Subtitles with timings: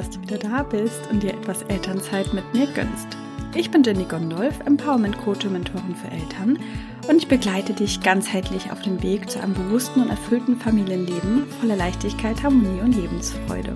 [0.00, 3.06] dass du wieder da bist und dir etwas Elternzeit mit mir gönnst.
[3.54, 6.58] Ich bin Jenny Gondolf, Empowerment Coach und Mentorin für Eltern
[7.06, 11.76] und ich begleite dich ganzheitlich auf dem Weg zu einem bewussten und erfüllten Familienleben voller
[11.76, 13.74] Leichtigkeit, Harmonie und Lebensfreude.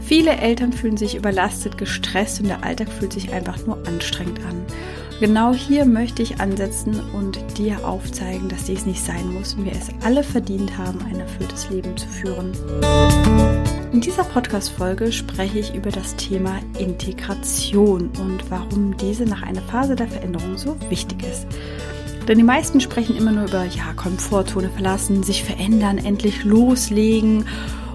[0.00, 4.64] Viele Eltern fühlen sich überlastet, gestresst und der Alltag fühlt sich einfach nur anstrengend an.
[5.24, 9.72] Genau hier möchte ich ansetzen und dir aufzeigen, dass dies nicht sein muss und wir
[9.72, 12.52] es alle verdient haben, ein erfülltes Leben zu führen.
[13.90, 19.96] In dieser Podcast-Folge spreche ich über das Thema Integration und warum diese nach einer Phase
[19.96, 21.46] der Veränderung so wichtig ist.
[22.28, 27.46] Denn die meisten sprechen immer nur über ja, Komfortzone verlassen, sich verändern, endlich loslegen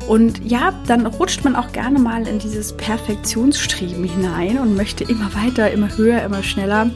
[0.08, 5.32] und ja, dann rutscht man auch gerne mal in dieses Perfektionsstreben hinein und möchte immer
[5.36, 6.90] weiter, immer höher, immer schneller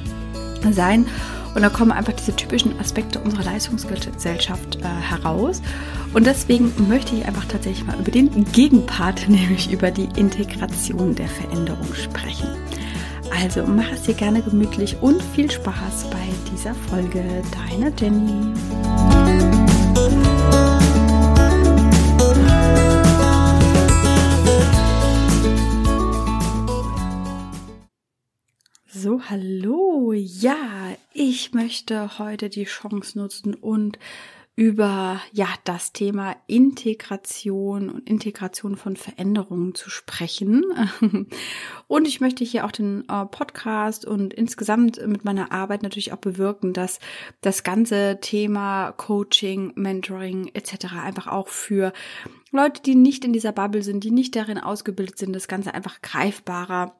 [0.71, 1.07] sein.
[1.55, 5.61] Und da kommen einfach diese typischen Aspekte unserer Leistungsgesellschaft äh, heraus.
[6.13, 11.27] Und deswegen möchte ich einfach tatsächlich mal über den Gegenpart, nämlich über die Integration der
[11.27, 12.47] Veränderung sprechen.
[13.41, 17.23] Also mach es dir gerne gemütlich und viel Spaß bei dieser Folge.
[17.69, 19.12] Deine Jenny.
[29.03, 30.13] So, hallo.
[30.13, 30.55] Ja,
[31.11, 33.99] ich möchte heute die Chance nutzen und
[34.55, 40.63] über ja das Thema Integration und Integration von Veränderungen zu sprechen.
[41.87, 46.17] Und ich möchte hier auch den äh, Podcast und insgesamt mit meiner Arbeit natürlich auch
[46.17, 46.99] bewirken, dass
[47.41, 50.93] das ganze Thema Coaching, Mentoring etc.
[51.03, 51.91] einfach auch für
[52.51, 56.01] Leute, die nicht in dieser Bubble sind, die nicht darin ausgebildet sind, das Ganze einfach
[56.01, 56.95] greifbarer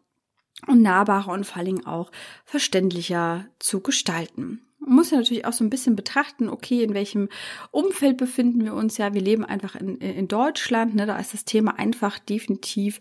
[0.68, 2.12] und nahbarer und vor allen Dingen auch
[2.46, 4.62] verständlicher zu gestalten.
[4.80, 7.30] Man muss ja natürlich auch so ein bisschen betrachten, okay, in welchem
[7.72, 9.14] Umfeld befinden wir uns ja.
[9.14, 13.00] Wir leben einfach in, in Deutschland, ne, da ist das Thema einfach definitiv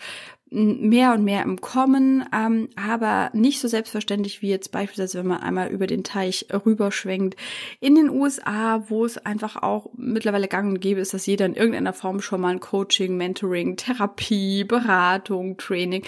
[0.53, 5.41] mehr und mehr im Kommen, ähm, aber nicht so selbstverständlich wie jetzt beispielsweise, wenn man
[5.41, 7.37] einmal über den Teich rüberschwenkt
[7.81, 11.55] in den USA, wo es einfach auch mittlerweile gang und gäbe ist, dass jeder in
[11.55, 16.05] irgendeiner Form schon mal ein Coaching, Mentoring, Therapie, Beratung, Training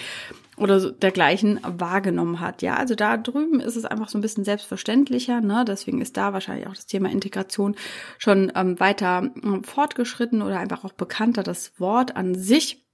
[0.57, 2.61] oder dergleichen wahrgenommen hat.
[2.61, 5.65] Ja, also da drüben ist es einfach so ein bisschen selbstverständlicher, ne?
[5.67, 7.75] Deswegen ist da wahrscheinlich auch das Thema Integration
[8.17, 11.43] schon ähm, weiter ähm, fortgeschritten oder einfach auch bekannter.
[11.43, 12.84] Das Wort an sich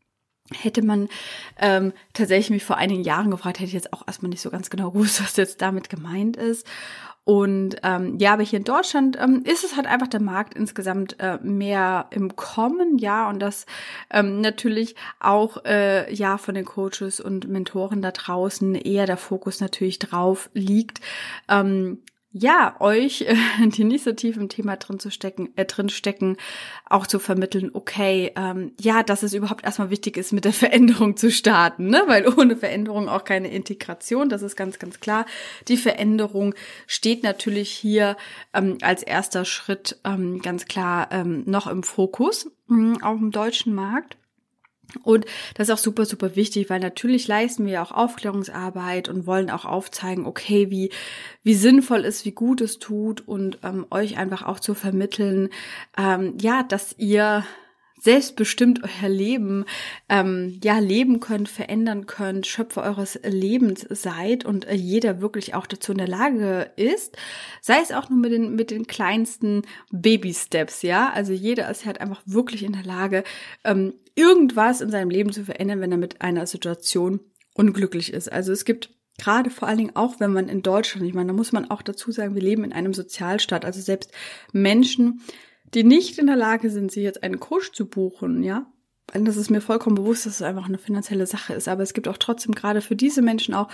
[0.54, 1.08] hätte man
[1.60, 4.70] ähm, tatsächlich mich vor einigen Jahren gefragt, hätte ich jetzt auch erstmal nicht so ganz
[4.70, 6.66] genau gewusst, was jetzt damit gemeint ist.
[7.24, 11.20] Und ähm, ja, aber hier in Deutschland ähm, ist es halt einfach der Markt insgesamt
[11.20, 13.68] äh, mehr im Kommen, ja, und das
[14.10, 19.62] ähm, natürlich auch äh, ja von den Coaches und Mentoren da draußen eher der Fokus
[19.62, 21.00] natürlich drauf liegt,
[21.48, 22.00] ähm,
[22.34, 23.36] ja, euch, äh,
[23.68, 26.38] die nicht so tief im Thema drin zu stecken, äh, drin stecken,
[26.90, 31.18] auch zu vermitteln, okay, ähm, ja, dass es überhaupt erstmal wichtig ist, mit der Veränderung
[31.18, 32.04] zu starten, ne?
[32.08, 35.26] Weil ohne Veränderung auch keine Integration, das ist ganz, ganz klar.
[35.68, 36.56] Die Veränderung
[36.88, 38.16] steht natürlich hier
[38.54, 43.74] ähm, als erster Schritt ähm, ganz klar ähm, noch im Fokus, mh, auf dem deutschen
[43.74, 44.18] Markt.
[45.04, 45.26] Und
[45.56, 49.66] das ist auch super, super wichtig, weil natürlich leisten wir auch Aufklärungsarbeit und wollen auch
[49.66, 50.92] aufzeigen, okay, wie,
[51.44, 55.50] wie sinnvoll es, wie gut es tut und ähm, euch einfach auch zu vermitteln,
[55.98, 57.44] ähm, ja, dass ihr
[58.02, 59.66] selbstbestimmt euer Leben
[60.10, 65.68] ähm, ja leben könnt, verändern könnt, Schöpfer eures Lebens seid und äh, jeder wirklich auch
[65.68, 67.16] dazu in der Lage ist,
[67.62, 69.62] sei es auch nur mit den mit den kleinsten
[69.92, 73.24] Baby Steps, ja, also jeder ist halt einfach wirklich in der Lage,
[73.64, 77.20] ähm, irgendwas in seinem Leben zu verändern, wenn er mit einer Situation
[77.54, 78.32] unglücklich ist.
[78.32, 81.34] Also es gibt gerade vor allen Dingen auch, wenn man in Deutschland, ich meine, da
[81.34, 84.12] muss man auch dazu sagen, wir leben in einem Sozialstaat, also selbst
[84.52, 85.22] Menschen,
[85.74, 88.66] die nicht in der Lage sind, sich jetzt einen Coach zu buchen, ja.
[89.14, 91.68] Und das ist mir vollkommen bewusst, dass es einfach eine finanzielle Sache ist.
[91.68, 93.68] Aber es gibt auch trotzdem gerade für diese Menschen auch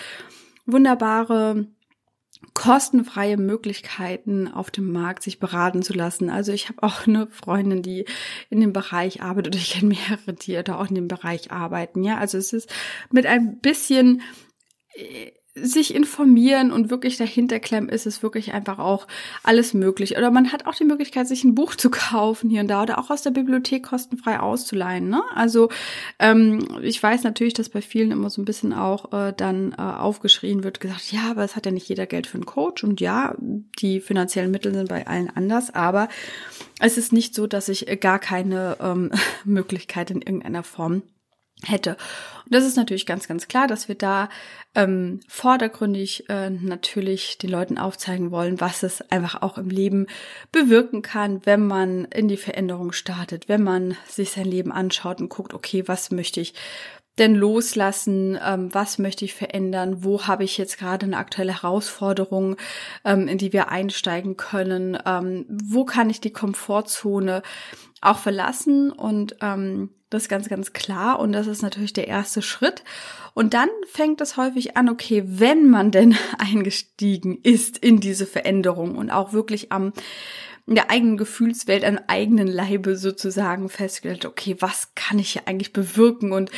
[0.65, 1.67] wunderbare
[2.53, 6.29] kostenfreie Möglichkeiten auf dem Markt, sich beraten zu lassen.
[6.29, 8.05] Also ich habe auch eine Freundin, die
[8.49, 12.03] in dem Bereich arbeitet ich kenne mehrere, die da auch in dem Bereich arbeiten.
[12.03, 12.71] Ja, also es ist
[13.11, 14.21] mit ein bisschen
[15.61, 19.07] sich informieren und wirklich dahinter klemmen, ist es wirklich einfach auch
[19.43, 20.17] alles möglich.
[20.17, 22.99] Oder man hat auch die Möglichkeit, sich ein Buch zu kaufen hier und da oder
[22.99, 25.09] auch aus der Bibliothek kostenfrei auszuleihen.
[25.09, 25.21] Ne?
[25.35, 25.69] Also
[26.19, 29.81] ähm, ich weiß natürlich, dass bei vielen immer so ein bisschen auch äh, dann äh,
[29.81, 33.01] aufgeschrien wird, gesagt, ja, aber es hat ja nicht jeder Geld für einen Coach und
[33.01, 33.35] ja,
[33.79, 36.09] die finanziellen Mittel sind bei allen anders, aber
[36.79, 39.11] es ist nicht so, dass ich gar keine ähm,
[39.45, 41.03] Möglichkeit in irgendeiner Form
[41.63, 41.97] hätte.
[42.45, 44.29] Und das ist natürlich ganz, ganz klar, dass wir da
[44.75, 50.07] ähm, vordergründig äh, natürlich den Leuten aufzeigen wollen, was es einfach auch im Leben
[50.51, 55.29] bewirken kann, wenn man in die Veränderung startet, wenn man sich sein Leben anschaut und
[55.29, 56.53] guckt, okay, was möchte ich
[57.19, 58.37] denn loslassen?
[58.43, 60.03] Ähm, was möchte ich verändern?
[60.03, 62.57] Wo habe ich jetzt gerade eine aktuelle Herausforderung,
[63.05, 64.97] ähm, in die wir einsteigen können?
[65.05, 67.41] Ähm, wo kann ich die Komfortzone
[68.01, 68.91] auch verlassen?
[68.91, 71.19] Und ähm, das ist ganz, ganz klar.
[71.19, 72.83] Und das ist natürlich der erste Schritt.
[73.33, 78.95] Und dann fängt es häufig an, okay, wenn man denn eingestiegen ist in diese Veränderung
[78.95, 79.93] und auch wirklich am
[80.67, 85.71] in der eigenen Gefühlswelt, am eigenen Leibe sozusagen festgestellt, okay, was kann ich hier eigentlich
[85.71, 86.33] bewirken?
[86.33, 86.51] Und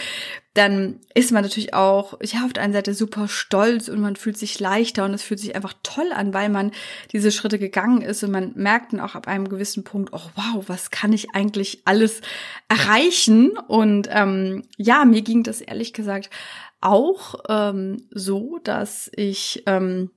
[0.56, 4.36] dann ist man natürlich auch, ja, auf der einen Seite super stolz und man fühlt
[4.36, 6.72] sich leichter und es fühlt sich einfach toll an, weil man
[7.14, 10.64] diese Schritte gegangen ist und man merkt dann auch ab einem gewissen Punkt, oh wow,
[10.66, 12.22] was kann ich eigentlich alles
[12.68, 13.52] erreichen?
[13.68, 16.32] Und ähm, ja, mir ging das ehrlich gesagt
[16.82, 20.10] auch ähm, so, dass ich ähm,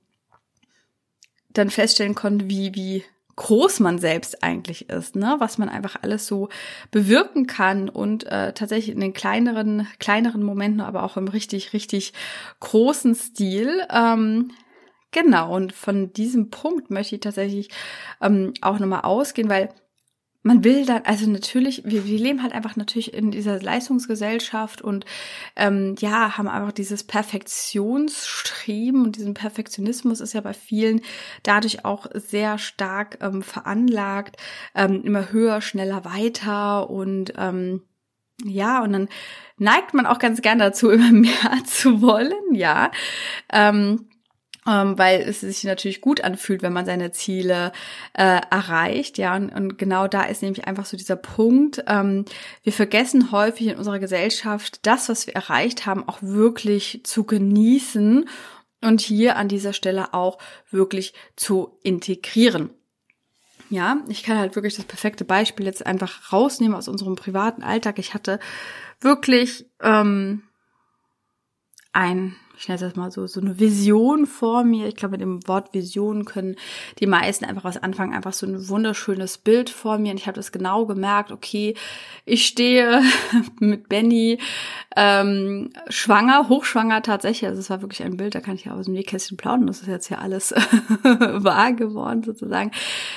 [1.51, 3.03] dann feststellen konnte, wie, wie
[3.35, 5.35] groß man selbst eigentlich ist, ne?
[5.39, 6.49] was man einfach alles so
[6.91, 12.13] bewirken kann und äh, tatsächlich in den kleineren, kleineren Momenten, aber auch im richtig, richtig
[12.59, 13.81] großen Stil.
[13.91, 14.51] Ähm,
[15.11, 17.69] genau, und von diesem Punkt möchte ich tatsächlich
[18.21, 19.69] ähm, auch nochmal ausgehen, weil
[20.43, 25.05] man will dann, also natürlich, wir, wir leben halt einfach natürlich in dieser Leistungsgesellschaft und
[25.55, 31.01] ähm, ja, haben einfach dieses Perfektionsstreben und diesen Perfektionismus ist ja bei vielen
[31.43, 34.35] dadurch auch sehr stark ähm, veranlagt,
[34.75, 37.81] ähm, immer höher, schneller, weiter und ähm,
[38.43, 39.09] ja, und dann
[39.57, 42.91] neigt man auch ganz gern dazu, immer mehr zu wollen, ja.
[43.51, 44.09] Ähm,
[44.67, 47.71] ähm, weil es sich natürlich gut anfühlt, wenn man seine Ziele
[48.13, 51.83] äh, erreicht, ja, und, und, genau da ist nämlich einfach so dieser Punkt.
[51.87, 52.25] Ähm,
[52.63, 58.29] wir vergessen häufig in unserer Gesellschaft, das, was wir erreicht haben, auch wirklich zu genießen
[58.81, 60.37] und hier an dieser Stelle auch
[60.71, 62.69] wirklich zu integrieren.
[63.69, 67.97] Ja, ich kann halt wirklich das perfekte Beispiel jetzt einfach rausnehmen aus unserem privaten Alltag.
[67.97, 68.39] Ich hatte
[69.01, 70.43] wirklich ähm,
[71.91, 74.87] ein ich nenne das mal so, so eine Vision vor mir.
[74.87, 76.55] Ich glaube, mit dem Wort Vision können
[76.99, 80.11] die meisten einfach was anfangen, einfach so ein wunderschönes Bild vor mir.
[80.11, 81.75] Und ich habe das genau gemerkt, okay,
[82.25, 83.01] ich stehe
[83.59, 84.37] mit Benny
[84.95, 87.49] ähm, schwanger, hochschwanger tatsächlich.
[87.49, 89.67] Also es war wirklich ein Bild, da kann ich ja aus dem Nähkästchen plaudern.
[89.67, 90.51] Das ist jetzt ja alles
[91.03, 92.71] wahr geworden sozusagen.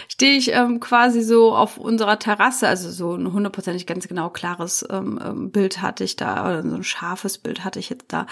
[0.09, 4.87] Stehe ich ähm, quasi so auf unserer Terrasse, also so ein hundertprozentig ganz genau klares
[4.91, 8.27] ähm, ähm Bild hatte ich da, oder so ein scharfes Bild hatte ich jetzt da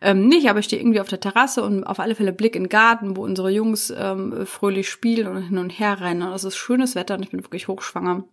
[0.00, 2.64] ähm, nicht, aber ich stehe irgendwie auf der Terrasse und auf alle Fälle Blick in
[2.64, 6.22] den Garten, wo unsere Jungs ähm, fröhlich spielen und hin und her rennen.
[6.22, 8.24] Und es ist schönes Wetter und ich bin wirklich hochschwanger.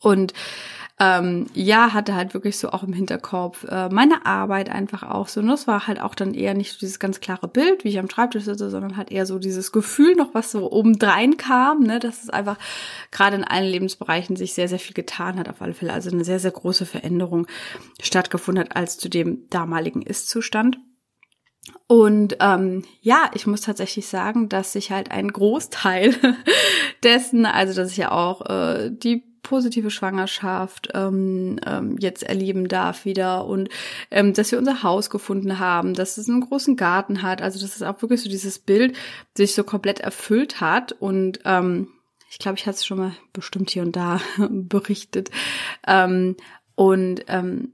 [0.00, 0.32] Und
[1.00, 5.40] ähm, ja, hatte halt wirklich so auch im Hinterkopf äh, meine Arbeit einfach auch so.
[5.40, 7.98] Und das war halt auch dann eher nicht so dieses ganz klare Bild, wie ich
[7.98, 11.98] am Schreibtisch sitze, sondern halt eher so dieses Gefühl noch, was so obendrein kam, ne,
[11.98, 12.58] dass es einfach
[13.10, 15.92] gerade in allen Lebensbereichen sich sehr, sehr viel getan hat, auf alle Fälle.
[15.92, 17.48] Also eine sehr, sehr große Veränderung
[18.00, 20.78] stattgefunden hat als zu dem damaligen Ist-Zustand.
[21.86, 26.14] Und ähm, ja, ich muss tatsächlich sagen, dass sich halt ein Großteil
[27.02, 33.04] dessen, also dass ich ja auch äh, die positive Schwangerschaft ähm, ähm, jetzt erleben darf
[33.04, 33.68] wieder und
[34.10, 37.76] ähm, dass wir unser Haus gefunden haben, dass es einen großen Garten hat, also dass
[37.76, 38.96] es auch wirklich so dieses Bild
[39.36, 41.88] sich so komplett erfüllt hat und ähm,
[42.30, 44.20] ich glaube, ich hatte es schon mal bestimmt hier und da
[44.50, 45.30] berichtet
[45.86, 46.36] ähm,
[46.74, 47.73] und ähm,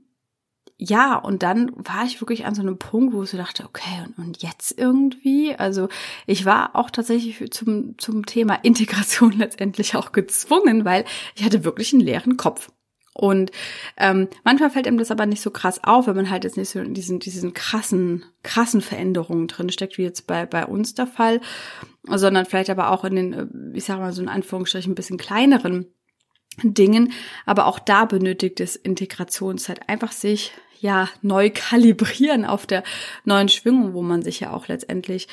[0.82, 4.02] ja, und dann war ich wirklich an so einem Punkt, wo ich so dachte, okay,
[4.06, 5.54] und, und jetzt irgendwie?
[5.54, 5.90] Also
[6.26, 11.04] ich war auch tatsächlich zum, zum Thema Integration letztendlich auch gezwungen, weil
[11.36, 12.70] ich hatte wirklich einen leeren Kopf.
[13.12, 13.50] Und
[13.98, 16.70] ähm, manchmal fällt einem das aber nicht so krass auf, wenn man halt jetzt nicht
[16.70, 21.06] so in diesen, diesen krassen, krassen Veränderungen drin steckt, wie jetzt bei, bei uns der
[21.06, 21.42] Fall,
[22.06, 23.46] sondern vielleicht aber auch in den, äh,
[23.76, 25.92] ich sag mal so in Anführungsstrichen, ein bisschen kleineren
[26.62, 27.12] Dingen.
[27.44, 29.86] Aber auch da benötigt es Integrationszeit.
[29.86, 32.82] Einfach sich ja neu kalibrieren auf der
[33.24, 35.28] neuen Schwingung, wo man sich ja auch letztendlich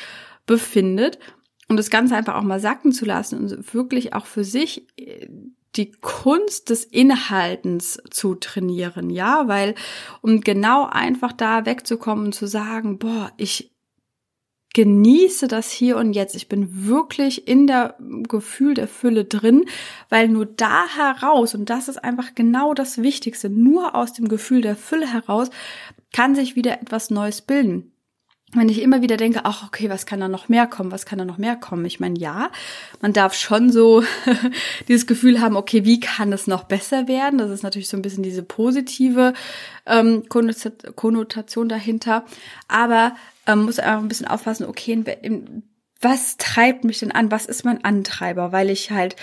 [0.45, 1.19] befindet.
[1.67, 5.27] Und das Ganze einfach auch mal sacken zu lassen und wirklich auch für sich äh,
[5.75, 9.75] die Kunst des Inhaltens zu trainieren, ja, weil
[10.21, 13.76] um genau einfach da wegzukommen und zu sagen, boah, ich
[14.77, 16.35] genieße das hier und jetzt.
[16.35, 17.95] Ich bin wirklich in der
[18.29, 19.65] Gefühl der Fülle drin,
[20.09, 24.61] weil nur da heraus, und das ist einfach genau das Wichtigste, nur aus dem Gefühl
[24.61, 25.49] der Fülle heraus
[26.13, 27.91] kann sich wieder etwas Neues bilden.
[28.59, 31.19] Wenn ich immer wieder denke, ach, okay, was kann da noch mehr kommen, was kann
[31.19, 31.85] da noch mehr kommen?
[31.85, 32.49] Ich meine, ja,
[33.01, 34.03] man darf schon so
[34.87, 37.39] dieses Gefühl haben, okay, wie kann es noch besser werden?
[37.39, 39.33] Das ist natürlich so ein bisschen diese positive
[39.85, 42.25] ähm, Konnotation dahinter.
[42.67, 45.63] Aber ähm, muss einfach ein bisschen aufpassen, okay, in, in,
[46.01, 47.31] was treibt mich denn an?
[47.31, 48.51] Was ist mein Antreiber?
[48.51, 49.15] Weil ich halt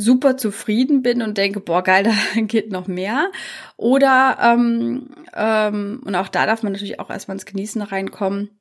[0.00, 2.04] super zufrieden bin und denke, boah, geil,
[2.34, 3.30] da geht noch mehr.
[3.76, 8.59] Oder, ähm, ähm, und auch da darf man natürlich auch erstmal ins Genießen reinkommen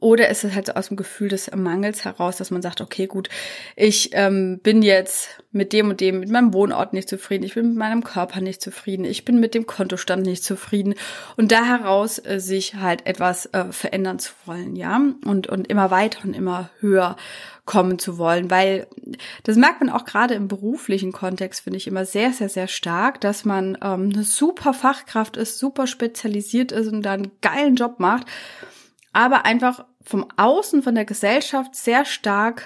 [0.00, 3.06] oder ist es halt so aus dem Gefühl des Mangels heraus, dass man sagt, okay,
[3.06, 3.28] gut,
[3.74, 7.68] ich ähm, bin jetzt mit dem und dem, mit meinem Wohnort nicht zufrieden, ich bin
[7.68, 10.94] mit meinem Körper nicht zufrieden, ich bin mit dem Kontostand nicht zufrieden.
[11.36, 15.90] Und da heraus äh, sich halt etwas äh, verändern zu wollen, ja, und, und immer
[15.90, 17.16] weiter und immer höher
[17.64, 18.86] kommen zu wollen, weil
[19.44, 23.22] das merkt man auch gerade im beruflichen Kontext, finde ich immer sehr, sehr, sehr stark,
[23.22, 28.00] dass man ähm, eine super Fachkraft ist, super spezialisiert ist und da einen geilen Job
[28.00, 28.26] macht
[29.14, 32.64] aber einfach vom Außen, von der Gesellschaft sehr stark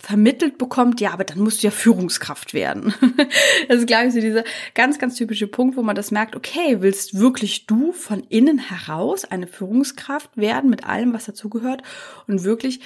[0.00, 2.94] vermittelt bekommt, ja, aber dann musst du ja Führungskraft werden.
[3.68, 4.44] das ist, glaube ich, so dieser
[4.74, 9.24] ganz, ganz typische Punkt, wo man das merkt, okay, willst wirklich du von innen heraus
[9.24, 11.82] eine Führungskraft werden mit allem, was dazugehört
[12.26, 12.80] und wirklich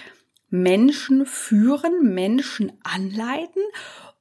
[0.48, 3.62] Menschen führen, Menschen anleiten?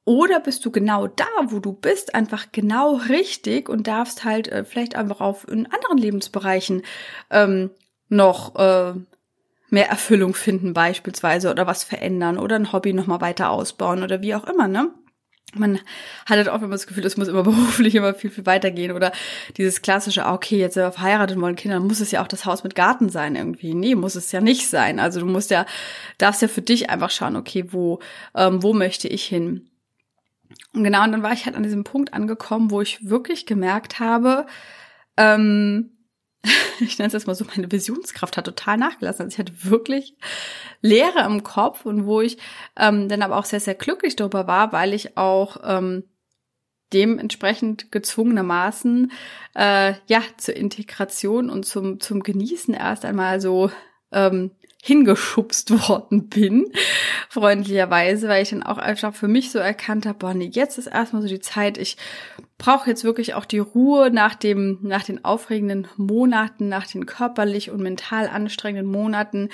[0.04, 4.66] Oder bist du genau da, wo du bist, einfach genau richtig und darfst halt äh,
[4.66, 6.82] vielleicht einfach auf in anderen Lebensbereichen
[7.30, 7.70] ähm,
[8.12, 8.94] noch äh,
[9.70, 14.36] mehr Erfüllung finden beispielsweise oder was verändern oder ein Hobby nochmal weiter ausbauen oder wie
[14.36, 14.91] auch immer, ne?
[15.53, 15.80] Man
[16.25, 19.12] hat halt auch immer das Gefühl, es muss immer beruflich immer viel, viel weitergehen oder
[19.58, 22.27] dieses klassische, ah, okay, jetzt sind wir verheiratet und wollen Kinder, muss es ja auch
[22.27, 23.74] das Haus mit Garten sein irgendwie.
[23.74, 25.00] Nee, muss es ja nicht sein.
[25.00, 25.65] Also du musst ja,
[26.18, 28.00] darfst ja für dich einfach schauen, okay, wo,
[28.36, 29.70] ähm, wo möchte ich hin?
[30.74, 34.00] Und genau, und dann war ich halt an diesem Punkt angekommen, wo ich wirklich gemerkt
[34.00, 34.46] habe,
[35.18, 35.91] ähm,
[36.79, 39.25] ich nenne es jetzt mal so, meine Visionskraft hat total nachgelassen.
[39.25, 40.15] Also ich hatte wirklich
[40.81, 42.38] Leere im Kopf und wo ich
[42.77, 46.03] ähm, dann aber auch sehr, sehr glücklich darüber war, weil ich auch ähm,
[46.93, 49.12] dementsprechend gezwungenermaßen
[49.55, 53.71] äh, ja zur Integration und zum zum Genießen erst einmal so
[54.12, 54.51] ähm,
[54.83, 56.71] hingeschubst worden bin,
[57.29, 60.88] freundlicherweise, weil ich dann auch einfach für mich so erkannt habe, boah, nee, jetzt ist
[60.88, 61.98] erstmal so die Zeit, ich
[62.62, 67.72] brauche jetzt wirklich auch die Ruhe nach dem, nach den aufregenden Monaten, nach den körperlich
[67.72, 69.50] und mental anstrengenden Monaten.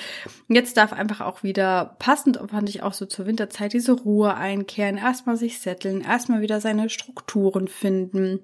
[0.49, 4.97] Jetzt darf einfach auch wieder passend, fand ich auch so zur Winterzeit, diese Ruhe einkehren,
[4.97, 8.41] erstmal sich setteln, erstmal wieder seine Strukturen finden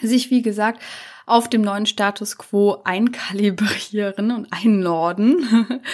[0.00, 0.80] sich, wie gesagt,
[1.26, 5.80] auf dem neuen Status quo einkalibrieren und einnorden.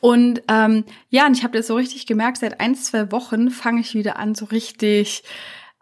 [0.00, 3.80] Und ähm, ja, und ich habe das so richtig gemerkt, seit ein, zwei Wochen fange
[3.80, 5.24] ich wieder an, so richtig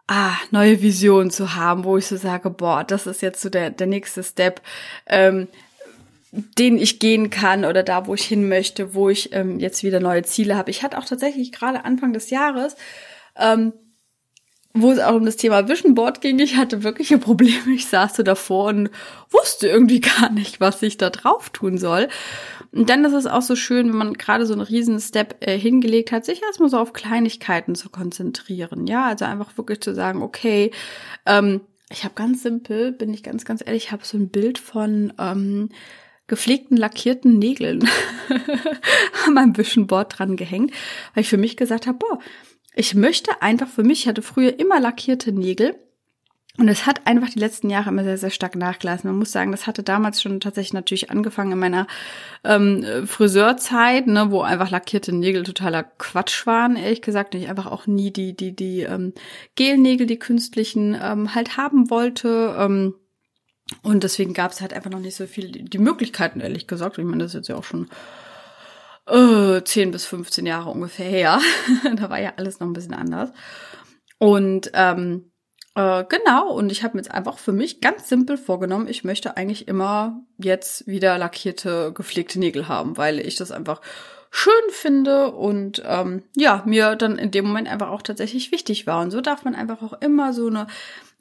[0.07, 3.69] ah, neue Visionen zu haben, wo ich so sage, boah, das ist jetzt so der,
[3.69, 4.61] der nächste Step,
[5.05, 5.47] ähm,
[6.31, 9.99] den ich gehen kann oder da, wo ich hin möchte, wo ich ähm, jetzt wieder
[9.99, 10.71] neue Ziele habe.
[10.71, 12.75] Ich hatte auch tatsächlich gerade Anfang des Jahres
[13.37, 13.73] ähm,
[14.81, 16.39] wo es auch um das Thema Vision Board ging.
[16.39, 17.73] Ich hatte wirkliche Probleme.
[17.73, 18.89] Ich saß so davor und
[19.29, 22.07] wusste irgendwie gar nicht, was ich da drauf tun soll.
[22.71, 25.57] Und dann ist es auch so schön, wenn man gerade so einen riesen Step äh,
[25.57, 28.87] hingelegt hat, sich erstmal so auf Kleinigkeiten zu konzentrieren.
[28.87, 30.71] Ja, also einfach wirklich zu sagen, okay,
[31.25, 34.59] ähm, ich habe ganz simpel, bin ich ganz, ganz ehrlich, ich habe so ein Bild
[34.59, 35.69] von ähm,
[36.27, 37.87] gepflegten lackierten Nägeln
[39.25, 40.71] an meinem Vision Board dran gehängt,
[41.13, 42.19] weil ich für mich gesagt habe, boah,
[42.77, 45.75] ich möchte einfach für mich, ich hatte früher immer lackierte Nägel.
[46.59, 49.07] Und es hat einfach die letzten Jahre immer sehr, sehr stark nachgelassen.
[49.07, 51.85] Man muss sagen, das hatte damals schon tatsächlich natürlich angefangen in meiner
[52.43, 57.35] ähm, Friseurzeit, ne, wo einfach lackierte Nägel totaler Quatsch waren, ehrlich gesagt.
[57.35, 59.13] Und ich einfach auch nie die, die, die ähm,
[59.53, 62.55] Gelnägel, die künstlichen, ähm, halt haben wollte.
[62.57, 62.95] Ähm,
[63.83, 66.97] und deswegen gab es halt einfach noch nicht so viel die Möglichkeiten, ehrlich gesagt.
[66.97, 67.87] Ich meine, das ist jetzt ja auch schon
[69.07, 71.39] äh, 10 bis 15 Jahre ungefähr her.
[71.95, 73.31] da war ja alles noch ein bisschen anders.
[74.19, 75.31] Und ähm,
[75.75, 79.37] äh, genau, und ich habe mir jetzt einfach für mich ganz simpel vorgenommen, ich möchte
[79.37, 83.81] eigentlich immer jetzt wieder lackierte, gepflegte Nägel haben, weil ich das einfach
[84.31, 89.01] schön finde und ähm, ja, mir dann in dem Moment einfach auch tatsächlich wichtig war.
[89.01, 90.67] Und so darf man einfach auch immer so eine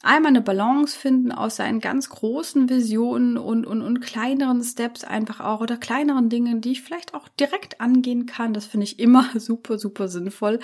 [0.03, 5.41] einmal eine Balance finden aus seinen ganz großen Visionen und, und, und kleineren Steps einfach
[5.41, 8.55] auch oder kleineren Dingen, die ich vielleicht auch direkt angehen kann.
[8.55, 10.61] Das finde ich immer super, super sinnvoll.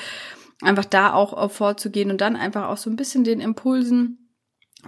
[0.61, 4.23] Einfach da auch vorzugehen und dann einfach auch so ein bisschen den Impulsen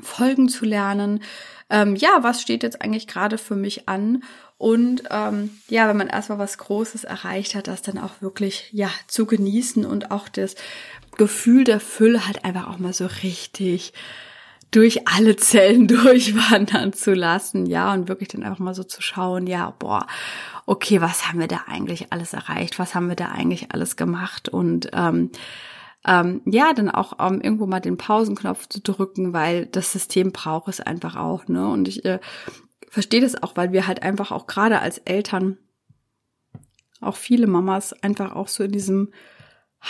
[0.01, 1.23] folgen zu lernen.
[1.71, 4.23] Ähm, ja, was steht jetzt eigentlich gerade für mich an?
[4.57, 8.91] Und ähm, ja, wenn man erstmal was Großes erreicht hat, das dann auch wirklich ja
[9.09, 10.55] zu genießen und auch das
[11.17, 13.93] Gefühl der Fülle halt einfach auch mal so richtig
[14.75, 19.47] durch alle Zellen durchwandern zu lassen, ja, und wirklich dann einfach mal so zu schauen,
[19.47, 20.07] ja, boah,
[20.67, 24.49] okay, was haben wir da eigentlich alles erreicht, was haben wir da eigentlich alles gemacht
[24.49, 25.31] und ähm,
[26.07, 30.69] ähm, ja, dann auch ähm, irgendwo mal den Pausenknopf zu drücken, weil das System braucht
[30.69, 31.67] es einfach auch, ne?
[31.69, 32.19] Und ich äh,
[32.91, 35.57] verstehe das auch, weil wir halt einfach auch gerade als Eltern,
[37.01, 39.13] auch viele Mamas, einfach auch so in diesem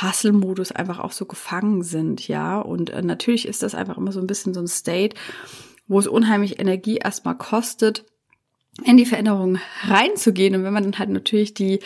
[0.02, 2.58] Hustle-Modus einfach auch so gefangen sind, ja.
[2.58, 5.16] Und äh, natürlich ist das einfach immer so ein bisschen so ein State,
[5.86, 8.04] wo es unheimlich Energie erstmal kostet,
[8.82, 10.54] in die Veränderung reinzugehen.
[10.56, 11.80] Und wenn man dann halt natürlich die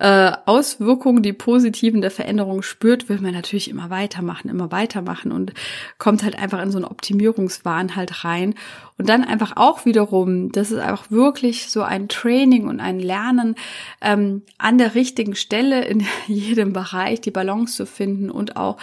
[0.00, 5.52] äh, Auswirkungen, die positiven der Veränderung spürt, will man natürlich immer weitermachen, immer weitermachen und
[5.98, 8.54] kommt halt einfach in so einen Optimierungswahn halt rein.
[8.96, 13.56] Und dann einfach auch wiederum, das ist einfach wirklich so ein Training und ein Lernen
[14.00, 18.78] ähm, an der richtigen Stelle in jedem Bereich die Balance zu finden und auch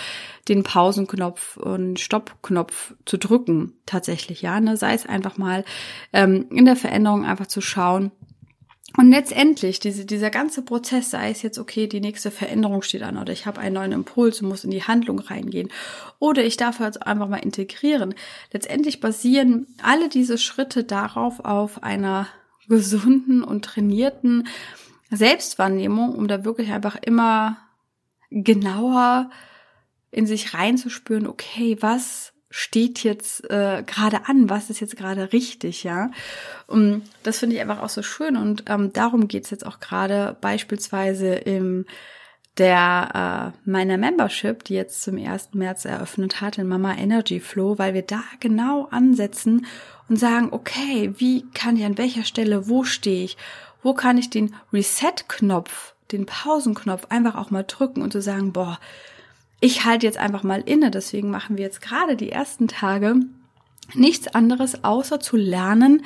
[0.47, 4.59] den Pausenknopf und Stoppknopf zu drücken tatsächlich, ja.
[4.59, 4.77] Ne?
[4.77, 5.65] Sei es einfach mal
[6.13, 8.11] ähm, in der Veränderung einfach zu schauen,
[8.95, 13.17] und letztendlich, diese, dieser ganze Prozess, sei es jetzt, okay, die nächste Veränderung steht an
[13.17, 15.69] oder ich habe einen neuen Impuls und muss in die Handlung reingehen
[16.19, 18.15] oder ich darf jetzt einfach mal integrieren.
[18.51, 22.27] Letztendlich basieren alle diese Schritte darauf auf einer
[22.69, 24.47] gesunden und trainierten
[25.11, 27.57] Selbstwahrnehmung, um da wirklich einfach immer
[28.29, 29.29] genauer
[30.11, 35.83] in sich reinzuspüren, okay, was steht jetzt äh, gerade an, was ist jetzt gerade richtig,
[35.83, 36.11] ja.
[36.65, 40.37] Und das finde ich einfach auch so schön und ähm, darum geht's jetzt auch gerade
[40.39, 41.85] beispielsweise im
[42.57, 45.49] der äh, meiner Membership, die jetzt zum 1.
[45.53, 49.65] März eröffnet hat, in Mama Energy Flow, weil wir da genau ansetzen
[50.09, 53.37] und sagen, okay, wie kann ich an welcher Stelle, wo stehe ich,
[53.83, 58.53] wo kann ich den Reset-Knopf, den Pausenknopf einfach auch mal drücken und zu so sagen,
[58.53, 58.79] boah,
[59.59, 60.91] ich halte jetzt einfach mal inne.
[60.91, 63.15] Deswegen machen wir jetzt gerade die ersten Tage
[63.93, 66.03] nichts anderes, außer zu lernen,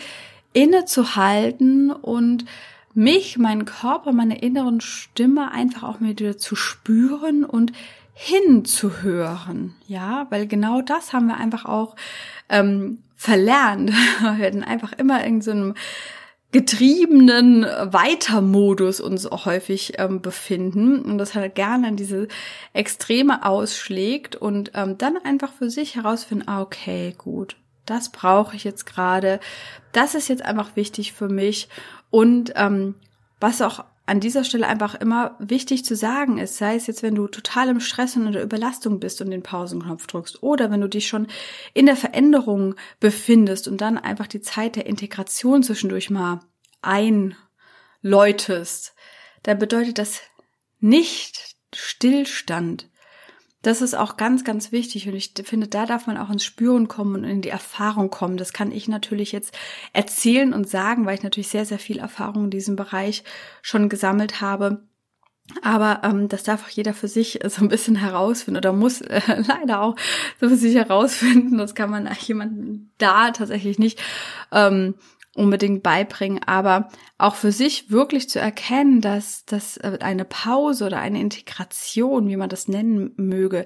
[0.54, 2.46] innezuhalten und
[2.94, 7.72] mich, meinen Körper, meine inneren Stimme einfach auch wieder zu spüren und
[8.14, 9.74] hinzuhören.
[9.88, 11.96] Ja, weil genau das haben wir einfach auch
[12.50, 13.92] ähm, verlernt.
[14.22, 15.74] Wir werden einfach immer in so
[16.52, 22.28] getriebenen Weitermodus uns auch häufig ähm, befinden und das halt gerne in diese
[22.74, 27.56] Extreme ausschlägt und ähm, dann einfach für sich herausfinden, ah, okay, gut,
[27.86, 29.40] das brauche ich jetzt gerade,
[29.94, 31.70] das ist jetzt einfach wichtig für mich
[32.10, 32.96] und ähm,
[33.40, 37.16] was auch an dieser Stelle einfach immer wichtig zu sagen ist, sei es jetzt, wenn
[37.16, 40.82] du total im Stress und in der Überlastung bist und den Pausenknopf drückst oder wenn
[40.82, 41.28] du dich schon
[41.74, 46.42] in der Veränderung befindest und dann einfach die Zeit der Integration zwischendurch mal
[46.82, 48.96] einläutest,
[49.44, 50.20] dann bedeutet das
[50.82, 52.90] nicht Stillstand.
[53.62, 56.88] Das ist auch ganz, ganz wichtig und ich finde, da darf man auch ins Spüren
[56.88, 58.38] kommen und in die Erfahrung kommen.
[58.38, 59.56] Das kann ich natürlich jetzt
[59.94, 63.24] erzählen und sagen, weil ich natürlich sehr, sehr viel Erfahrung in diesem Bereich
[63.62, 64.84] schon gesammelt habe.
[65.62, 69.22] Aber ähm, das darf auch jeder für sich so ein bisschen herausfinden oder muss äh,
[69.48, 69.96] leider auch
[70.40, 71.58] so für sich herausfinden.
[71.58, 74.02] Das kann man jemandem da tatsächlich nicht
[74.52, 74.96] ähm,
[75.36, 81.00] unbedingt beibringen, aber auch für sich wirklich zu erkennen, dass, dass äh, eine Pause oder
[81.00, 83.66] eine Integration, wie man das nennen möge,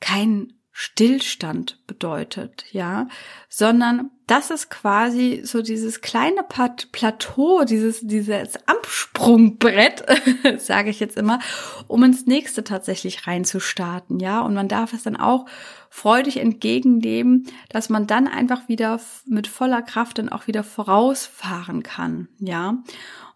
[0.00, 3.08] kein Stillstand bedeutet, ja,
[3.48, 10.04] sondern das ist quasi so dieses kleine Plateau, dieses, dieses Absprungbrett,
[10.58, 11.40] sage ich jetzt immer,
[11.88, 14.42] um ins nächste tatsächlich reinzustarten, ja.
[14.42, 15.46] Und man darf es dann auch
[15.88, 22.28] freudig entgegennehmen, dass man dann einfach wieder mit voller Kraft dann auch wieder vorausfahren kann,
[22.38, 22.76] ja.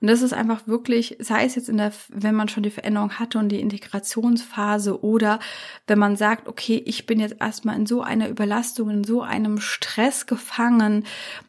[0.03, 3.21] Und das ist einfach wirklich, sei es jetzt in der, wenn man schon die Veränderung
[3.21, 5.38] hatte und die Integrationsphase oder
[5.87, 9.61] wenn man sagt, okay, ich bin jetzt erstmal in so einer Überlastung, in so einem
[9.61, 11.05] Stress gefangen,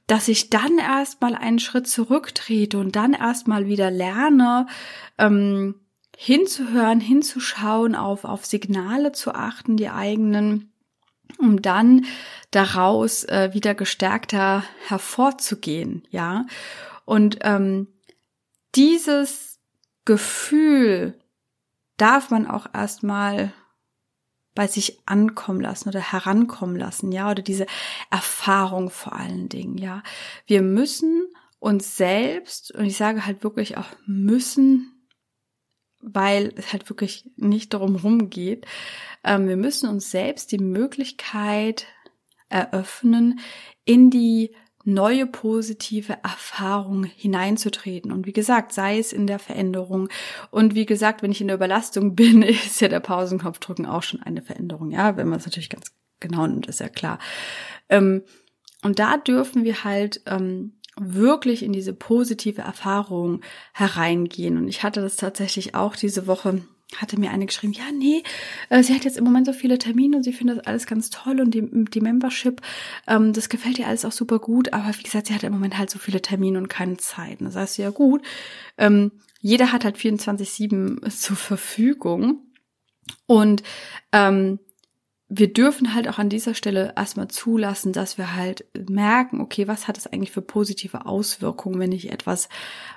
[0.05, 4.67] dass ich dann erstmal einen Schritt zurücktrete und dann erstmal wieder lerne,
[5.17, 5.73] ähm,
[6.15, 10.71] hinzuhören, hinzuschauen, auf, auf Signale zu achten, die eigenen,
[11.39, 12.05] um dann
[12.51, 16.45] daraus äh, wieder gestärkter hervorzugehen, ja.
[17.05, 17.87] Und ähm,
[18.75, 19.59] dieses
[20.05, 21.19] Gefühl
[21.97, 23.53] darf man auch erstmal
[24.55, 27.65] bei sich ankommen lassen oder herankommen lassen, ja, oder diese
[28.11, 30.03] Erfahrung vor allen Dingen, ja.
[30.45, 31.23] Wir müssen
[31.59, 35.07] uns selbst, und ich sage halt wirklich auch müssen,
[36.01, 38.65] weil es halt wirklich nicht darum rumgeht,
[39.23, 41.87] ähm, wir müssen uns selbst die Möglichkeit
[42.49, 43.39] eröffnen,
[43.85, 44.53] in die
[44.83, 48.11] neue positive Erfahrung hineinzutreten.
[48.11, 50.09] Und wie gesagt, sei es in der Veränderung.
[50.51, 54.21] Und wie gesagt, wenn ich in der Überlastung bin, ist ja der Pausenknopfdrücken auch schon
[54.21, 54.91] eine Veränderung.
[54.91, 57.19] Ja, wenn man es natürlich ganz genau nimmt, ist ja klar.
[57.89, 58.23] Ähm,
[58.83, 63.41] und da dürfen wir halt ähm, wirklich in diese positive Erfahrung
[63.73, 64.57] hereingehen.
[64.57, 66.61] Und ich hatte das tatsächlich auch diese Woche
[66.97, 68.23] hatte mir eine geschrieben, ja, nee,
[68.69, 71.09] äh, sie hat jetzt im Moment so viele Termine und sie findet das alles ganz
[71.09, 72.61] toll und die, die Membership,
[73.07, 75.77] ähm, das gefällt ihr alles auch super gut, aber wie gesagt, sie hat im Moment
[75.77, 77.39] halt so viele Termine und keine Zeit.
[77.41, 78.21] das heißt, ja gut,
[78.77, 82.47] ähm, jeder hat halt 24-7 zur Verfügung.
[83.25, 83.63] Und
[84.13, 84.59] ähm,
[85.35, 89.87] wir dürfen halt auch an dieser Stelle erstmal zulassen, dass wir halt merken, okay, was
[89.87, 92.49] hat es eigentlich für positive Auswirkungen, wenn ich etwas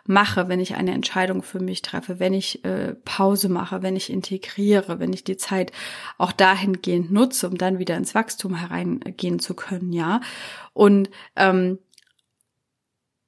[0.04, 4.10] mache, wenn ich eine Entscheidung für mich treffe, wenn ich äh, Pause mache, wenn ich
[4.10, 5.72] integriere, wenn ich die Zeit
[6.18, 10.20] auch dahingehend nutze, um dann wieder ins Wachstum hereingehen zu können, ja.
[10.74, 11.78] Und ähm,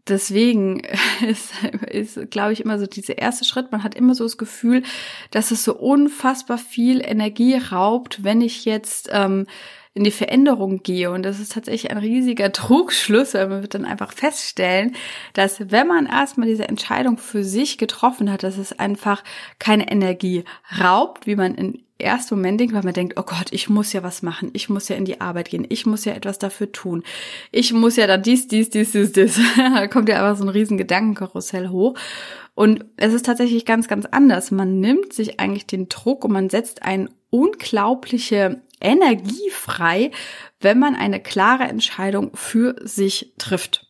[0.08, 0.82] deswegen
[1.26, 1.52] ist,
[1.90, 3.72] ist glaube ich, immer so dieser erste Schritt.
[3.72, 4.82] Man hat immer so das Gefühl,
[5.30, 9.46] dass es so unfassbar viel Energie raubt, wenn ich jetzt ähm,
[9.94, 11.10] in die Veränderung gehe.
[11.10, 14.94] Und das ist tatsächlich ein riesiger Trugschluss, weil man wird dann einfach feststellen,
[15.32, 19.24] dass wenn man erstmal diese Entscheidung für sich getroffen hat, dass es einfach
[19.58, 20.44] keine Energie
[20.80, 24.02] raubt, wie man in ersten Moment denkt, weil man denkt, oh Gott, ich muss ja
[24.02, 27.02] was machen, ich muss ja in die Arbeit gehen, ich muss ja etwas dafür tun,
[27.50, 29.40] ich muss ja dann dies, dies, dies, dies, dies.
[29.56, 31.98] da kommt ja einfach so ein riesen Gedankenkarussell hoch.
[32.54, 34.50] Und es ist tatsächlich ganz, ganz anders.
[34.50, 40.10] Man nimmt sich eigentlich den Druck und man setzt eine unglaubliche Energie frei,
[40.60, 43.87] wenn man eine klare Entscheidung für sich trifft.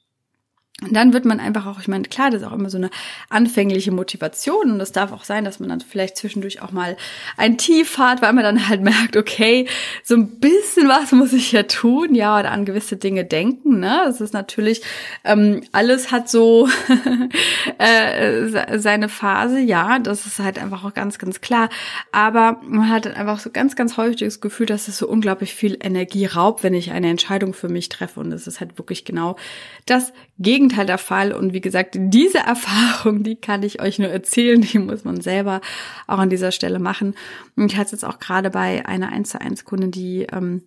[0.81, 2.91] Und dann wird man einfach auch, ich meine, klar, das ist auch immer so eine
[3.31, 6.97] anfängliche Motivation und es darf auch sein, dass man dann vielleicht zwischendurch auch mal
[7.37, 9.67] ein Tief hat, weil man dann halt merkt, okay,
[10.05, 14.03] so ein bisschen was muss ich ja tun, ja, oder an gewisse Dinge denken, ne?
[14.05, 14.83] Das ist natürlich,
[15.25, 16.69] ähm, alles hat so
[17.79, 21.71] äh, seine Phase, ja, das ist halt einfach auch ganz, ganz klar.
[22.13, 25.55] Aber man hat dann einfach so ganz, ganz häufig das Gefühl, dass es so unglaublich
[25.55, 28.21] viel Energie raubt, wenn ich eine Entscheidung für mich treffe.
[28.21, 29.35] Und es ist halt wirklich genau
[29.87, 31.33] das Gegenteil Gegenteil der Fall.
[31.33, 35.61] Und wie gesagt, diese Erfahrung, die kann ich euch nur erzählen, die muss man selber
[36.07, 37.15] auch an dieser Stelle machen.
[37.57, 40.63] Und ich hatte es jetzt auch gerade bei einer 1 zu 1 Kundin, die ähm,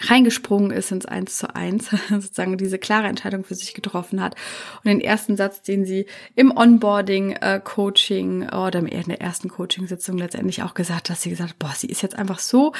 [0.00, 4.34] reingesprungen ist ins Eins zu eins, sozusagen diese klare Entscheidung für sich getroffen hat.
[4.84, 10.62] Und den ersten Satz, den sie im Onboarding-Coaching äh, oder in der ersten Coaching-Sitzung letztendlich
[10.62, 12.72] auch gesagt hat, dass sie gesagt hat, boah, sie ist jetzt einfach so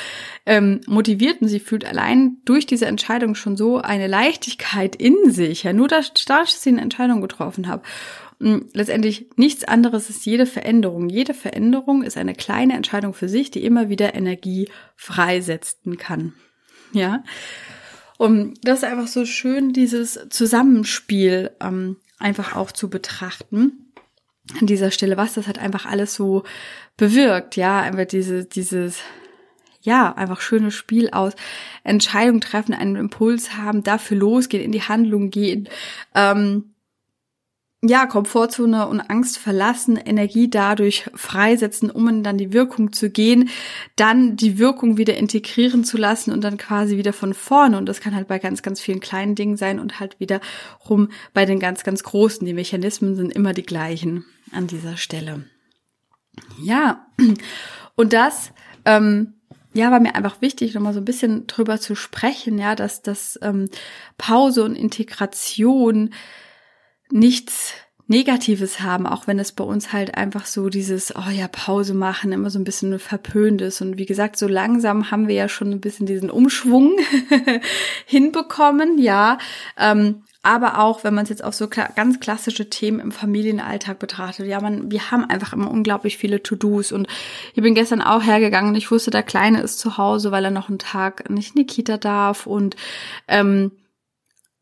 [0.45, 5.63] ähm, motiviert und sie fühlt allein durch diese Entscheidung schon so eine Leichtigkeit in sich,
[5.63, 7.67] ja, nur dass, dass sie eine Entscheidung getroffen.
[8.39, 11.09] Und letztendlich nichts anderes ist jede Veränderung.
[11.09, 16.35] Jede Veränderung ist eine kleine Entscheidung für sich, die immer wieder Energie freisetzen kann
[16.93, 17.23] ja.
[18.19, 23.93] Und das ist einfach so schön, dieses Zusammenspiel ähm, einfach auch zu betrachten
[24.59, 26.45] an dieser Stelle, was das halt einfach alles so
[26.97, 29.01] bewirkt, ja, einfach diese, dieses,
[29.81, 31.35] ja, einfach schönes Spiel aus,
[31.85, 35.69] Entscheidungen treffen, einen Impuls haben, dafür losgehen, in die Handlung gehen,
[36.15, 36.76] ähm,
[37.89, 43.49] ja, Komfortzone und Angst verlassen, Energie dadurch freisetzen, um in dann die Wirkung zu gehen,
[43.97, 47.79] dann die Wirkung wieder integrieren zu lassen und dann quasi wieder von vorne.
[47.79, 51.45] Und das kann halt bei ganz, ganz vielen kleinen Dingen sein und halt wiederum bei
[51.45, 52.47] den ganz, ganz großen.
[52.47, 55.45] Die Mechanismen sind immer die gleichen an dieser Stelle.
[56.63, 57.07] Ja,
[57.97, 58.53] und das,
[58.85, 59.35] ähm,
[59.75, 63.39] ja, war mir einfach wichtig, nochmal so ein bisschen drüber zu sprechen, ja, dass das
[63.43, 63.69] ähm,
[64.17, 66.11] Pause und Integration
[67.11, 67.75] nichts
[68.09, 72.31] Negatives haben, auch wenn es bei uns halt einfach so dieses, oh ja, Pause machen,
[72.31, 73.81] immer so ein bisschen verpönt ist.
[73.81, 76.97] Und wie gesagt, so langsam haben wir ja schon ein bisschen diesen Umschwung
[78.07, 79.39] hinbekommen, ja.
[79.77, 84.47] Ähm, aber auch, wenn man es jetzt auf so ganz klassische Themen im Familienalltag betrachtet,
[84.47, 87.09] ja, man, wir haben einfach immer unglaublich viele To-Dos und
[87.55, 90.53] ich bin gestern auch hergegangen und ich wusste, der Kleine ist zu Hause, weil er
[90.53, 92.77] noch einen Tag nicht in die Kita darf und
[93.27, 93.73] ähm,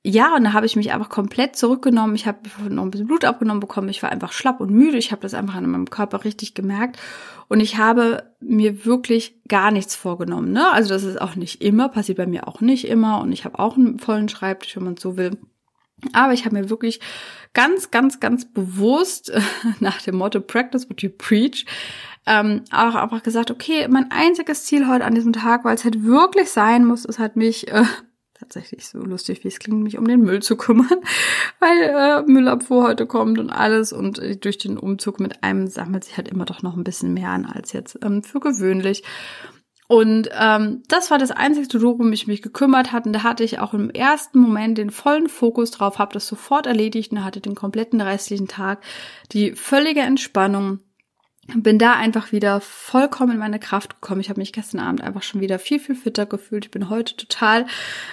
[0.07, 2.15] ja, und da habe ich mich einfach komplett zurückgenommen.
[2.15, 2.39] Ich habe
[2.69, 3.89] noch ein bisschen Blut abgenommen bekommen.
[3.89, 4.99] Ich war einfach schlapp und müde.
[4.99, 6.99] Ich habe das einfach an meinem Körper richtig gemerkt.
[7.49, 10.53] Und ich habe mir wirklich gar nichts vorgenommen.
[10.53, 10.71] Ne?
[10.73, 13.23] Also das ist auch nicht immer, passiert bei mir auch nicht immer.
[13.23, 15.39] Und ich habe auch einen vollen Schreibtisch, wenn man so will.
[16.13, 17.01] Aber ich habe mir wirklich
[17.55, 19.33] ganz, ganz, ganz bewusst
[19.81, 21.65] nach dem Motto Practice what you preach
[22.27, 26.05] ähm, auch einfach gesagt, okay, mein einziges Ziel heute an diesem Tag, weil es halt
[26.05, 27.85] wirklich sein muss, ist halt mich äh,
[28.39, 31.01] tatsächlich so lustig, wie es klingt, mich um den Müll zu kümmern,
[31.61, 36.05] weil äh, Müllabfuhr heute kommt und alles und äh, durch den Umzug mit einem sammelt
[36.05, 39.05] sich halt immer doch noch ein bisschen mehr an als jetzt ähm, für gewöhnlich.
[39.87, 43.09] Und ähm, das war das einzige worum ich mich gekümmert hatte.
[43.09, 46.67] Und da hatte ich auch im ersten Moment den vollen Fokus drauf, habe das sofort
[46.67, 48.83] erledigt und hatte den kompletten restlichen Tag
[49.33, 50.81] die völlige Entspannung
[51.55, 54.21] bin da einfach wieder vollkommen in meine Kraft gekommen.
[54.21, 56.67] Ich habe mich gestern Abend einfach schon wieder viel, viel fitter gefühlt.
[56.67, 57.67] Ich bin heute total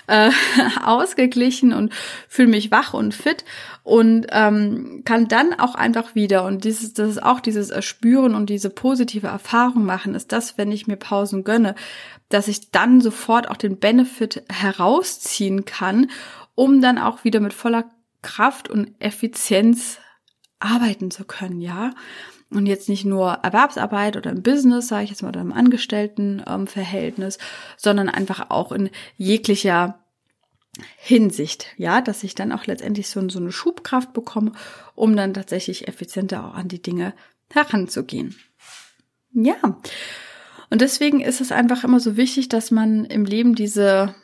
[0.08, 0.32] äh,
[0.84, 1.94] ausgeglichen und
[2.28, 3.46] fühle mich wach und fit
[3.84, 8.50] und ähm, kann dann auch einfach wieder, und dieses, das ist auch dieses Erspüren und
[8.50, 11.76] diese positive Erfahrung machen, ist das, wenn ich mir Pausen gönne,
[12.30, 16.10] dass ich dann sofort auch den Benefit herausziehen kann,
[16.56, 17.86] um dann auch wieder mit voller
[18.22, 20.00] Kraft und Effizienz
[20.60, 21.91] arbeiten zu können, ja.
[22.52, 27.38] Und jetzt nicht nur Erwerbsarbeit oder im Business, sage ich jetzt mal, oder im Angestelltenverhältnis,
[27.38, 27.44] ähm,
[27.78, 30.00] sondern einfach auch in jeglicher
[30.98, 34.54] Hinsicht, ja, dass ich dann auch letztendlich so, so eine Schubkraft bekomme,
[34.96, 37.14] um dann tatsächlich effizienter auch an die Dinge
[37.50, 38.36] heranzugehen.
[39.34, 39.56] Ja.
[40.70, 44.16] Und deswegen ist es einfach immer so wichtig, dass man im Leben diese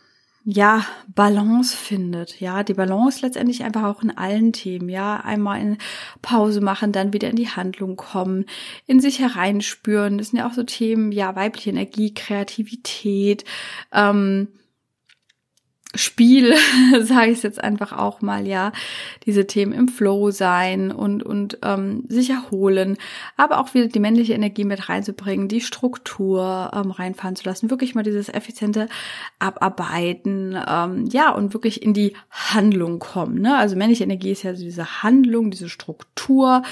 [0.50, 2.40] ja, Balance findet.
[2.40, 4.88] Ja, die Balance letztendlich einfach auch in allen Themen.
[4.88, 5.78] Ja, einmal in
[6.22, 8.46] Pause machen, dann wieder in die Handlung kommen,
[8.86, 10.18] in sich hereinspüren.
[10.18, 13.44] Das sind ja auch so Themen, ja, weibliche Energie, Kreativität,
[13.92, 14.48] ähm,
[15.96, 16.54] Spiel,
[17.02, 18.72] sage ich es jetzt einfach auch mal, ja,
[19.26, 22.98] diese Themen im Flow sein und und ähm, sich erholen,
[23.38, 27.96] aber auch wieder die männliche Energie mit reinzubringen, die Struktur ähm, reinfahren zu lassen, wirklich
[27.96, 28.90] mal dieses effiziente
[29.40, 33.40] Abarbeiten, ähm, ja und wirklich in die Handlung kommen.
[33.40, 33.58] Ne?
[33.58, 36.64] Also männliche Energie ist ja so diese Handlung, diese Struktur,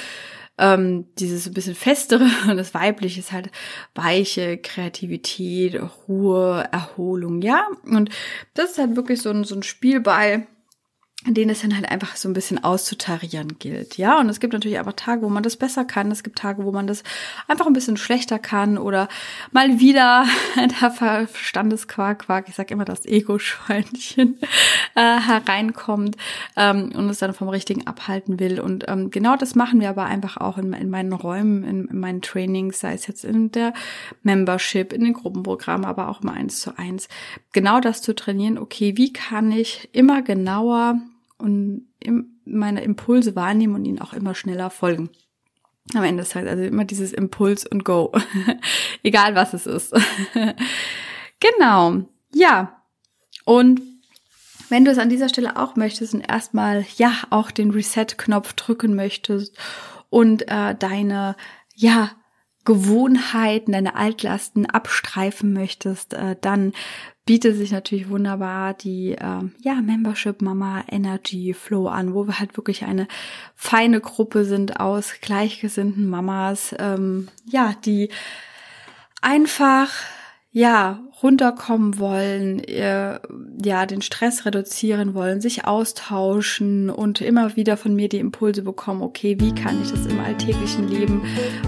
[0.58, 3.50] ähm, dieses ein bisschen festere und das weibliche ist halt
[3.94, 7.68] weiche Kreativität, Ruhe, Erholung, ja.
[7.84, 8.10] Und
[8.54, 10.48] das ist halt wirklich so ein, so ein Spielball,
[11.34, 14.20] den es dann halt einfach so ein bisschen auszutarieren gilt, ja.
[14.20, 16.12] Und es gibt natürlich einfach Tage, wo man das besser kann.
[16.12, 17.04] Es gibt Tage, wo man das
[17.48, 19.08] einfach ein bisschen schlechter kann oder
[19.52, 24.40] mal wieder der Verstandesquark, Quark, ich sag immer das Ego-Schweinchen
[24.96, 26.18] äh, hereinkommt
[26.56, 28.60] ähm, und es dann vom Richtigen abhalten will.
[28.60, 32.00] Und ähm, genau das machen wir aber einfach auch in, in meinen Räumen, in, in,
[32.00, 33.74] meinen Trainings, sei es jetzt in der
[34.24, 37.08] Membership, in den Gruppenprogrammen, aber auch mal eins zu eins.
[37.54, 41.00] Genau das zu trainieren, okay, wie kann ich immer genauer
[41.38, 41.88] und
[42.46, 45.10] meine Impulse wahrnehmen und ihnen auch immer schneller folgen.
[45.94, 48.12] Am Ende des Tages, also immer dieses Impuls und Go.
[49.04, 49.94] Egal was es ist.
[51.40, 52.06] genau.
[52.34, 52.82] Ja.
[53.46, 53.82] Und
[54.70, 58.96] wenn du es an dieser Stelle auch möchtest und erstmal ja auch den Reset-Knopf drücken
[58.96, 59.56] möchtest
[60.10, 61.36] und äh, deine
[61.76, 62.12] ja
[62.64, 66.74] Gewohnheiten, deine Altlasten abstreifen möchtest, äh, dann
[67.26, 72.56] bietet sich natürlich wunderbar die äh, ja Membership Mama Energy Flow an, wo wir halt
[72.58, 73.08] wirklich eine
[73.56, 78.10] feine Gruppe sind aus gleichgesinnten Mamas, ähm, ja, die
[79.22, 79.92] einfach
[80.56, 83.20] ja, runterkommen wollen, äh,
[83.62, 89.02] ja, den Stress reduzieren wollen, sich austauschen und immer wieder von mir die Impulse bekommen,
[89.02, 91.24] okay, wie kann ich das im alltäglichen Leben,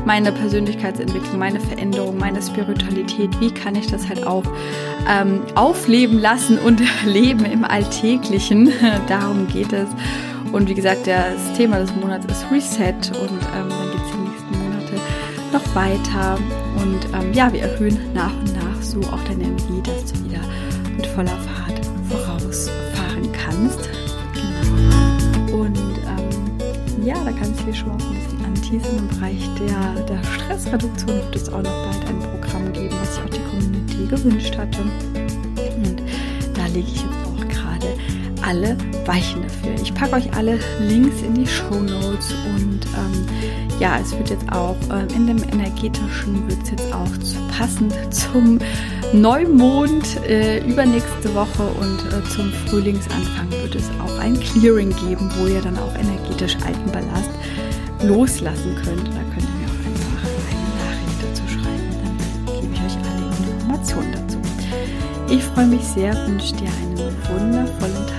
[0.05, 4.45] meine Persönlichkeitsentwicklung, meine Veränderung, meine Spiritualität, wie kann ich das halt auch
[5.09, 8.71] ähm, aufleben lassen und leben im Alltäglichen.
[9.09, 9.89] Darum geht es.
[10.53, 14.29] Und wie gesagt, das Thema des Monats ist Reset und ähm, dann geht es die
[14.29, 14.93] nächsten Monate
[15.51, 16.39] noch weiter.
[16.81, 20.41] Und ähm, ja, wir erhöhen nach und nach so auch deine Energie, dass du wieder
[20.95, 23.89] mit voller Fahrt vorausfahren kannst.
[24.33, 25.63] Genau.
[25.63, 30.23] Und ähm, ja, da kannst du dir schon ein bisschen anteasen im Bereich der, der
[30.23, 31.15] Stressreduktion.
[31.15, 34.81] Wird es auch noch bald ein Programm geben, was sich auch die Community gewünscht hatte.
[34.81, 36.01] Und
[36.53, 37.26] da lege ich jetzt
[38.43, 39.75] alle Weichen dafür.
[39.81, 43.27] Ich packe euch alle Links in die Show Notes und ähm,
[43.79, 47.93] ja, es wird jetzt auch ähm, in dem energetischen wird es jetzt auch zu, passend
[48.13, 48.59] zum
[49.13, 55.47] Neumond äh, übernächste Woche und äh, zum Frühlingsanfang wird es auch ein Clearing geben, wo
[55.47, 57.29] ihr dann auch energetisch alten Ballast
[58.03, 59.07] loslassen könnt.
[59.07, 63.53] Da könnt ihr mir auch einfach eine Nachricht dazu schreiben, dann gebe ich euch alle
[63.53, 64.37] Informationen dazu.
[65.29, 66.97] Ich freue mich sehr, wünsche dir einen
[67.29, 68.16] wundervollen Tag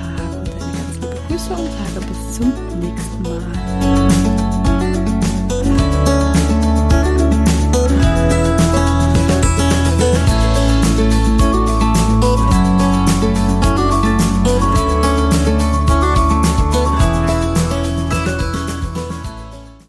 [1.39, 4.28] Grüße und sage bis zum nächsten Mal.